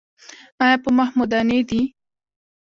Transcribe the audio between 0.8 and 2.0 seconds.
په مخ مو دانې دي؟